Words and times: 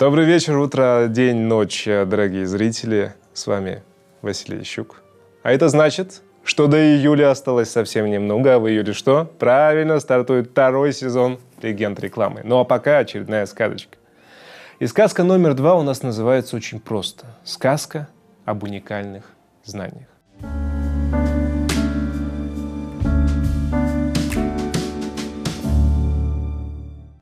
Добрый 0.00 0.24
вечер, 0.24 0.56
утро, 0.56 1.08
день, 1.10 1.40
ночь, 1.40 1.84
дорогие 1.84 2.46
зрители. 2.46 3.12
С 3.34 3.46
вами 3.46 3.82
Василий 4.22 4.64
Щук. 4.64 5.02
А 5.42 5.52
это 5.52 5.68
значит, 5.68 6.22
что 6.42 6.68
до 6.68 6.78
июля 6.78 7.30
осталось 7.30 7.70
совсем 7.70 8.06
немного. 8.06 8.54
А 8.54 8.58
в 8.58 8.66
июле 8.66 8.94
что? 8.94 9.30
Правильно, 9.38 10.00
стартует 10.00 10.52
второй 10.52 10.94
сезон 10.94 11.38
«Легенд 11.60 12.00
рекламы». 12.00 12.40
Ну 12.44 12.58
а 12.60 12.64
пока 12.64 12.96
очередная 12.96 13.44
сказочка. 13.44 13.98
И 14.78 14.86
сказка 14.86 15.22
номер 15.22 15.52
два 15.52 15.74
у 15.74 15.82
нас 15.82 16.02
называется 16.02 16.56
очень 16.56 16.80
просто. 16.80 17.26
Сказка 17.44 18.08
об 18.46 18.62
уникальных 18.62 19.24
знаниях. 19.64 20.08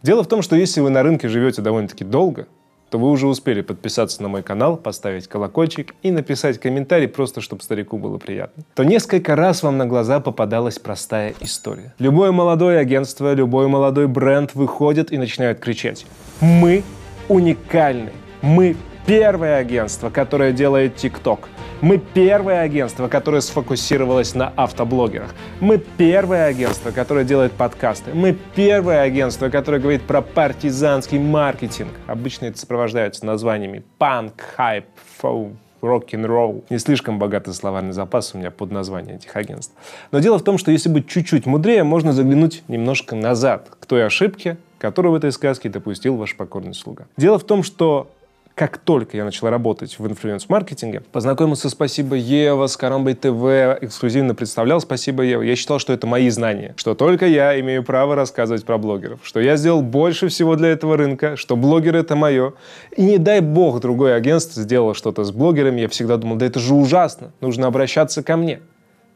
Дело 0.00 0.22
в 0.22 0.28
том, 0.28 0.42
что 0.42 0.54
если 0.54 0.80
вы 0.80 0.90
на 0.90 1.02
рынке 1.02 1.26
живете 1.28 1.60
довольно-таки 1.60 2.04
долго, 2.04 2.46
то 2.90 2.98
вы 2.98 3.10
уже 3.10 3.26
успели 3.26 3.60
подписаться 3.60 4.22
на 4.22 4.28
мой 4.28 4.42
канал, 4.42 4.76
поставить 4.76 5.26
колокольчик 5.28 5.94
и 6.02 6.10
написать 6.10 6.58
комментарий, 6.58 7.08
просто 7.08 7.40
чтобы 7.40 7.62
старику 7.62 7.98
было 7.98 8.18
приятно. 8.18 8.64
То 8.74 8.84
несколько 8.84 9.36
раз 9.36 9.62
вам 9.62 9.78
на 9.78 9.86
глаза 9.86 10.20
попадалась 10.20 10.78
простая 10.78 11.34
история. 11.40 11.94
Любое 11.98 12.32
молодое 12.32 12.78
агентство, 12.78 13.32
любой 13.34 13.68
молодой 13.68 14.06
бренд 14.06 14.54
выходит 14.54 15.12
и 15.12 15.18
начинает 15.18 15.60
кричать 15.60 16.06
«Мы 16.40 16.82
уникальны! 17.28 18.10
Мы 18.42 18.76
первое 19.06 19.56
агентство, 19.56 20.10
которое 20.10 20.52
делает 20.52 20.96
ТикТок!» 20.96 21.48
Мы 21.80 21.98
первое 21.98 22.62
агентство, 22.62 23.06
которое 23.06 23.40
сфокусировалось 23.40 24.34
на 24.34 24.48
автоблогерах. 24.56 25.32
Мы 25.60 25.78
первое 25.78 26.46
агентство, 26.46 26.90
которое 26.90 27.24
делает 27.24 27.52
подкасты. 27.52 28.14
Мы 28.14 28.36
первое 28.56 29.02
агентство, 29.02 29.48
которое 29.48 29.80
говорит 29.80 30.02
про 30.02 30.20
партизанский 30.20 31.20
маркетинг. 31.20 31.90
Обычно 32.08 32.46
это 32.46 32.58
сопровождается 32.58 33.24
названиями 33.24 33.84
панк, 33.98 34.40
хайп, 34.56 34.86
фоу, 35.18 35.52
рок-н-ролл. 35.80 36.64
Не 36.68 36.78
слишком 36.78 37.20
богатый 37.20 37.54
словарный 37.54 37.92
запас 37.92 38.34
у 38.34 38.38
меня 38.38 38.50
под 38.50 38.72
названием 38.72 39.18
этих 39.18 39.36
агентств. 39.36 39.72
Но 40.10 40.18
дело 40.18 40.40
в 40.40 40.42
том, 40.42 40.58
что 40.58 40.72
если 40.72 40.88
быть 40.88 41.06
чуть-чуть 41.06 41.46
мудрее, 41.46 41.84
можно 41.84 42.12
заглянуть 42.12 42.64
немножко 42.66 43.14
назад 43.14 43.68
к 43.78 43.86
той 43.86 44.04
ошибке, 44.04 44.56
которую 44.80 45.12
в 45.12 45.14
этой 45.14 45.30
сказке 45.30 45.68
допустил 45.68 46.16
ваш 46.16 46.34
покорный 46.34 46.74
слуга. 46.74 47.06
Дело 47.16 47.38
в 47.38 47.44
том, 47.44 47.62
что 47.62 48.10
как 48.58 48.76
только 48.76 49.16
я 49.16 49.24
начал 49.24 49.48
работать 49.50 50.00
в 50.00 50.06
инфлюенс-маркетинге, 50.08 51.02
познакомился 51.12 51.70
«Спасибо, 51.70 52.16
Ева», 52.16 52.66
с 52.66 52.76
Карамбой 52.76 53.14
ТВ, 53.14 53.84
эксклюзивно 53.84 54.34
представлял 54.34 54.80
«Спасибо, 54.80 55.22
Ева». 55.22 55.42
Я 55.42 55.54
считал, 55.54 55.78
что 55.78 55.92
это 55.92 56.08
мои 56.08 56.28
знания, 56.28 56.74
что 56.76 56.96
только 56.96 57.26
я 57.26 57.58
имею 57.60 57.84
право 57.84 58.16
рассказывать 58.16 58.64
про 58.64 58.76
блогеров, 58.76 59.20
что 59.22 59.38
я 59.38 59.56
сделал 59.56 59.80
больше 59.80 60.26
всего 60.26 60.56
для 60.56 60.70
этого 60.70 60.96
рынка, 60.96 61.36
что 61.36 61.54
блогер— 61.54 61.94
это 61.96 62.16
мое. 62.16 62.54
И 62.96 63.04
не 63.04 63.18
дай 63.18 63.40
бог 63.40 63.78
другое 63.80 64.16
агентство 64.16 64.60
сделало 64.60 64.92
что-то 64.92 65.22
с 65.22 65.30
блогерами, 65.30 65.82
я 65.82 65.88
всегда 65.88 66.16
думал, 66.16 66.34
да 66.34 66.46
это 66.46 66.58
же 66.58 66.74
ужасно, 66.74 67.30
нужно 67.40 67.68
обращаться 67.68 68.24
ко 68.24 68.36
мне. 68.36 68.58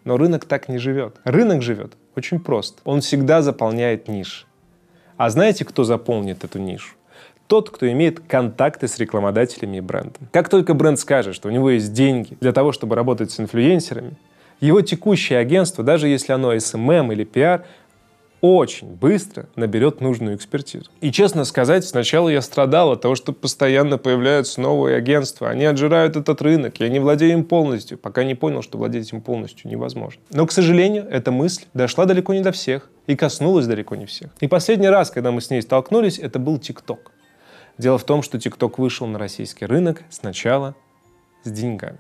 Но 0.05 0.19
рынок 0.19 0.45
так 0.45 0.69
не 0.69 0.79
живет. 0.79 1.17
Рынок 1.25 1.63
живет 1.63 1.95
очень 2.15 2.39
просто. 2.39 2.81
Он 2.85 3.01
всегда 3.01 3.43
заполняет 3.43 4.07
ниш. 4.07 4.47
А 5.17 5.31
знаете, 5.31 5.65
кто 5.65 5.83
заполнит 5.83 6.45
эту 6.45 6.61
нишу? 6.61 6.95
Тот, 7.53 7.69
кто 7.69 7.87
имеет 7.93 8.19
контакты 8.19 8.89
с 8.89 8.99
рекламодателями 8.99 9.77
и 9.77 9.81
брендом. 9.83 10.27
Как 10.33 10.49
только 10.49 10.73
бренд 10.73 10.99
скажет, 10.99 11.35
что 11.35 11.49
у 11.49 11.51
него 11.51 11.69
есть 11.69 11.93
деньги 11.93 12.39
для 12.41 12.51
того, 12.51 12.73
чтобы 12.73 12.97
работать 12.97 13.31
с 13.31 13.39
инфлюенсерами, 13.39 14.17
его 14.63 14.81
текущее 14.81 15.39
агентство, 15.39 15.85
даже 15.85 16.09
если 16.09 16.33
оно 16.33 16.55
SMM 16.55 17.13
или 17.13 17.27
PR, 17.27 17.65
очень 18.41 18.89
быстро 18.95 19.49
наберет 19.55 20.01
нужную 20.01 20.35
экспертизу. 20.35 20.87
И 21.03 21.13
честно 21.13 21.45
сказать, 21.45 21.85
сначала 21.85 22.31
я 22.31 22.41
страдал 22.41 22.93
от 22.93 23.03
того, 23.03 23.17
что 23.17 23.35
постоянно 23.35 23.99
появляются 23.99 24.59
новые 24.59 24.97
агентства. 24.97 25.51
Они 25.51 25.67
отжирают 25.67 26.17
этот 26.17 26.41
рынок, 26.41 26.81
я 26.81 26.89
не 26.89 27.01
владею 27.01 27.35
им 27.35 27.45
полностью, 27.45 27.99
пока 27.99 28.25
не 28.25 28.35
понял, 28.35 28.63
что 28.63 28.79
владеть 28.79 29.13
им 29.13 29.21
полностью 29.21 29.71
невозможно. 29.71 30.23
Но, 30.31 30.47
к 30.47 30.53
сожалению, 30.53 31.07
эта 31.11 31.31
мысль 31.31 31.67
дошла 31.75 32.07
далеко 32.07 32.33
не 32.33 32.41
до 32.41 32.51
всех 32.51 32.89
и 33.07 33.15
коснулась 33.15 33.67
далеко 33.67 33.95
не 33.95 34.07
всех. 34.07 34.31
И 34.41 34.49
последний 34.49 34.89
раз, 34.89 35.11
когда 35.11 35.31
мы 35.33 35.43
с 35.43 35.51
ней 35.51 35.61
столкнулись, 35.61 36.19
это 36.19 36.39
был 36.39 36.57
ТикТок. 36.57 37.13
Дело 37.79 37.99
в 37.99 38.05
том, 38.05 38.23
что 38.23 38.39
TikTok 38.39 38.75
вышел 38.77 39.07
на 39.07 39.19
российский 39.19 39.67
рынок 39.67 40.03
сначала 40.11 40.75
с 41.45 41.51
деньгами. 41.51 41.99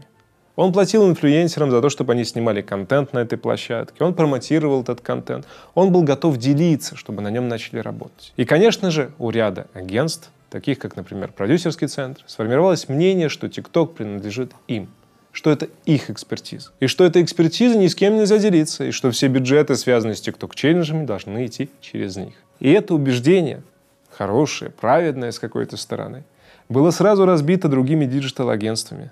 Он 0.54 0.72
платил 0.72 1.08
инфлюенсерам 1.08 1.70
за 1.70 1.80
то, 1.80 1.88
чтобы 1.88 2.12
они 2.12 2.24
снимали 2.24 2.60
контент 2.60 3.14
на 3.14 3.20
этой 3.20 3.38
площадке. 3.38 4.04
Он 4.04 4.14
промотировал 4.14 4.82
этот 4.82 5.00
контент. 5.00 5.46
Он 5.74 5.90
был 5.92 6.02
готов 6.02 6.36
делиться, 6.36 6.94
чтобы 6.94 7.22
на 7.22 7.30
нем 7.30 7.48
начали 7.48 7.78
работать. 7.78 8.34
И, 8.36 8.44
конечно 8.44 8.90
же, 8.90 9.12
у 9.18 9.30
ряда 9.30 9.66
агентств, 9.72 10.30
таких 10.50 10.78
как, 10.78 10.96
например, 10.96 11.32
продюсерский 11.32 11.88
центр, 11.88 12.22
сформировалось 12.26 12.88
мнение, 12.88 13.30
что 13.30 13.46
TikTok 13.46 13.94
принадлежит 13.94 14.52
им 14.68 14.90
что 15.32 15.50
это 15.50 15.68
их 15.86 16.10
экспертиза. 16.10 16.72
И 16.78 16.86
что 16.86 17.04
эта 17.04 17.22
экспертиза 17.22 17.78
ни 17.78 17.86
с 17.86 17.94
кем 17.94 18.16
нельзя 18.16 18.36
делиться, 18.36 18.84
и 18.84 18.90
что 18.90 19.10
все 19.10 19.28
бюджеты, 19.28 19.76
связанные 19.76 20.14
с 20.14 20.20
TikTok-челленджами, 20.20 21.06
должны 21.06 21.46
идти 21.46 21.70
через 21.80 22.16
них. 22.16 22.34
И 22.60 22.70
это 22.70 22.94
убеждение 22.94 23.62
хорошее, 24.16 24.70
праведное 24.70 25.30
с 25.30 25.38
какой-то 25.38 25.76
стороны, 25.76 26.24
было 26.68 26.90
сразу 26.90 27.26
разбито 27.26 27.68
другими 27.68 28.04
диджитал-агентствами. 28.04 29.10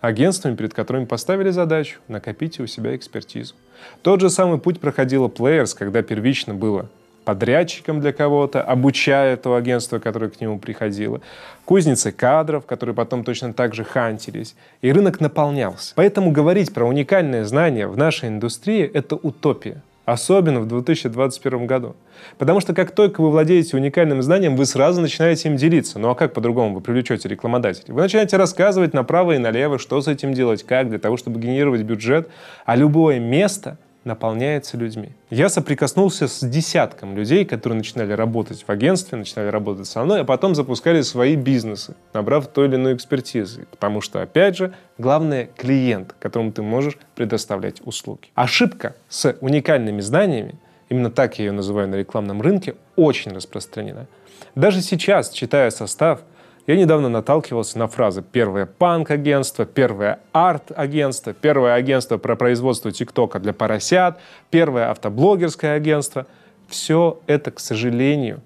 Агентствами, 0.00 0.54
перед 0.54 0.74
которыми 0.74 1.04
поставили 1.04 1.50
задачу 1.50 1.98
накопить 2.08 2.60
у 2.60 2.66
себя 2.66 2.94
экспертизу. 2.94 3.54
Тот 4.02 4.20
же 4.20 4.30
самый 4.30 4.58
путь 4.58 4.80
проходила 4.80 5.28
Players, 5.28 5.76
когда 5.76 6.02
первично 6.02 6.54
было 6.54 6.88
подрядчиком 7.26 8.00
для 8.00 8.12
кого-то, 8.12 8.62
обучая 8.62 9.34
это 9.34 9.54
агентство, 9.56 9.98
которое 9.98 10.30
к 10.30 10.40
нему 10.40 10.60
приходило, 10.60 11.20
кузницы 11.64 12.12
кадров, 12.12 12.66
которые 12.66 12.94
потом 12.94 13.24
точно 13.24 13.52
так 13.52 13.74
же 13.74 13.82
хантились, 13.84 14.54
и 14.80 14.92
рынок 14.92 15.20
наполнялся. 15.20 15.92
Поэтому 15.96 16.30
говорить 16.30 16.72
про 16.72 16.86
уникальное 16.86 17.44
знание 17.44 17.88
в 17.88 17.96
нашей 17.96 18.28
индустрии— 18.28 18.88
это 18.94 19.16
утопия. 19.16 19.82
Особенно 20.06 20.60
в 20.60 20.68
2021 20.68 21.66
году. 21.66 21.96
Потому 22.38 22.60
что 22.60 22.74
как 22.74 22.92
только 22.92 23.20
вы 23.20 23.30
владеете 23.30 23.76
уникальным 23.76 24.22
знанием, 24.22 24.54
вы 24.54 24.64
сразу 24.64 25.00
начинаете 25.00 25.48
им 25.48 25.56
делиться. 25.56 25.98
Ну 25.98 26.08
а 26.08 26.14
как 26.14 26.32
по-другому 26.32 26.76
вы 26.76 26.80
привлечете 26.80 27.28
рекламодателей? 27.28 27.92
Вы 27.92 28.02
начинаете 28.02 28.36
рассказывать 28.36 28.94
направо 28.94 29.32
и 29.32 29.38
налево, 29.38 29.80
что 29.80 30.00
с 30.00 30.06
этим 30.06 30.32
делать, 30.32 30.62
как, 30.62 30.88
для 30.90 31.00
того, 31.00 31.16
чтобы 31.16 31.40
генерировать 31.40 31.82
бюджет. 31.82 32.28
А 32.64 32.76
любое 32.76 33.18
место 33.18 33.78
наполняется 34.06 34.76
людьми. 34.76 35.10
Я 35.28 35.48
соприкоснулся 35.48 36.28
с 36.28 36.40
десятком 36.46 37.16
людей, 37.16 37.44
которые 37.44 37.76
начинали 37.78 38.12
работать 38.12 38.64
в 38.66 38.70
агентстве, 38.70 39.18
начинали 39.18 39.48
работать 39.48 39.86
со 39.86 40.04
мной, 40.04 40.20
а 40.20 40.24
потом 40.24 40.54
запускали 40.54 41.02
свои 41.02 41.36
бизнесы, 41.36 41.96
набрав 42.14 42.46
той 42.46 42.68
или 42.68 42.76
иной 42.76 42.94
экспертизы. 42.94 43.66
Потому 43.70 44.00
что, 44.00 44.22
опять 44.22 44.56
же, 44.56 44.72
главное— 44.96 45.50
клиент, 45.56 46.14
которому 46.18 46.52
ты 46.52 46.62
можешь 46.62 46.96
предоставлять 47.14 47.82
услуги. 47.84 48.28
Ошибка 48.34 48.94
с 49.08 49.36
уникальными 49.40 50.00
знаниями, 50.00 50.54
именно 50.88 51.10
так 51.10 51.38
я 51.38 51.46
ее 51.46 51.52
называю 51.52 51.88
на 51.88 51.96
рекламном 51.96 52.40
рынке, 52.40 52.76
очень 52.94 53.32
распространена. 53.32 54.06
Даже 54.54 54.80
сейчас, 54.80 55.30
читая 55.30 55.70
состав, 55.70 56.20
я 56.66 56.76
недавно 56.76 57.08
наталкивался 57.08 57.78
на 57.78 57.86
фразы 57.86 58.22
«первое 58.22 58.66
панк-агентство», 58.66 59.64
«первое 59.64 60.18
арт-агентство», 60.32 61.32
«первое 61.32 61.74
агентство 61.74 62.18
про 62.18 62.34
производство 62.34 62.90
ТикТока 62.90 63.38
для 63.38 63.52
поросят», 63.52 64.18
«первое 64.50 64.90
автоблогерское 64.90 65.74
агентство». 65.74 66.26
Все 66.68 67.20
это, 67.28 67.52
к 67.52 67.60
сожалению, 67.60 68.40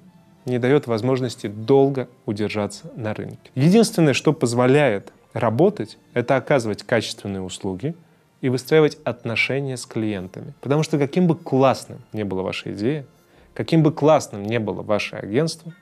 не 0.45 0.59
дает 0.59 0.87
возможности 0.87 1.47
долго 1.47 2.09
удержаться 2.27 2.91
на 2.95 3.15
рынке. 3.15 3.51
Единственное, 3.55 4.13
что 4.13 4.35
позволяет 4.35 5.13
работать, 5.33 5.97
это 6.13 6.37
оказывать 6.37 6.83
качественные 6.83 7.41
услуги 7.41 7.95
и 8.43 8.51
выстраивать 8.51 8.99
отношения 9.05 9.79
с 9.79 9.87
клиентами. 9.87 10.53
Потому 10.61 10.83
что 10.83 10.99
каким 10.99 11.27
бы 11.27 11.37
классным 11.37 12.01
ни 12.13 12.23
была 12.23 12.43
ваша 12.43 12.73
идея, 12.75 13.07
каким 13.55 13.83
бы 13.83 13.93
классным 13.93 14.45
ни 14.45 14.59
было 14.59 14.83
ваше 14.83 15.17
агентство, 15.17 15.73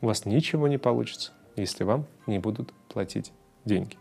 у 0.00 0.06
вас 0.06 0.24
ничего 0.24 0.66
не 0.66 0.78
получится 0.78 1.30
если 1.60 1.84
вам 1.84 2.06
не 2.26 2.38
будут 2.38 2.72
платить 2.88 3.32
деньги. 3.64 3.96